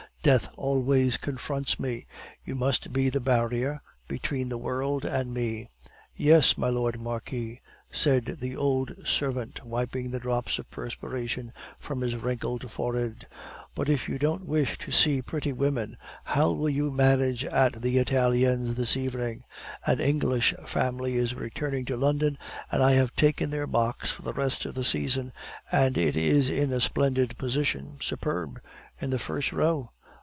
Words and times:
Death 0.23 0.49
always 0.55 1.17
confronts 1.17 1.79
me. 1.79 2.05
You 2.45 2.53
must 2.53 2.93
be 2.93 3.09
the 3.09 3.19
barrier 3.19 3.79
between 4.07 4.49
the 4.49 4.57
world 4.59 5.03
and 5.03 5.33
me." 5.33 5.67
"Yes, 6.15 6.59
my 6.59 6.69
Lord 6.69 6.99
Marquis," 6.99 7.59
said 7.91 8.37
the 8.39 8.55
old 8.55 8.93
servant, 9.03 9.65
wiping 9.65 10.11
the 10.11 10.19
drops 10.19 10.59
of 10.59 10.69
perspiration 10.69 11.53
from 11.79 12.01
his 12.01 12.15
wrinkled 12.15 12.71
forehead. 12.71 13.25
"But 13.73 13.89
if 13.89 14.07
you 14.07 14.19
don't 14.19 14.45
wish 14.45 14.77
to 14.77 14.91
see 14.91 15.23
pretty 15.23 15.51
women, 15.53 15.97
how 16.23 16.51
will 16.51 16.69
you 16.69 16.91
manage 16.91 17.43
at 17.43 17.81
the 17.81 17.97
Italiens 17.97 18.75
this 18.75 18.95
evening? 18.95 19.43
An 19.87 19.99
English 19.99 20.53
family 20.67 21.15
is 21.15 21.33
returning 21.33 21.83
to 21.85 21.97
London, 21.97 22.37
and 22.71 22.83
I 22.83 22.91
have 22.91 23.15
taken 23.15 23.49
their 23.49 23.65
box 23.65 24.11
for 24.11 24.21
the 24.21 24.33
rest 24.33 24.65
of 24.65 24.75
the 24.75 24.83
season, 24.83 25.33
and 25.71 25.97
it 25.97 26.15
is 26.15 26.47
in 26.47 26.71
a 26.71 26.79
splendid 26.79 27.39
position 27.39 27.97
superb; 28.01 28.61
in 29.01 29.09
the 29.09 29.17
first 29.17 29.51
row." 29.51 29.89